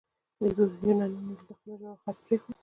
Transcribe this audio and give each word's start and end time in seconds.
یونانیانو 0.85 1.29
دلته 1.37 1.51
خپله 1.57 1.73
ژبه 1.79 1.87
او 1.93 2.01
خط 2.03 2.17
پریښود 2.25 2.57